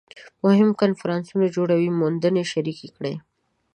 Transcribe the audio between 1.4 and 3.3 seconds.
جوړوي موندنې شریکې کړي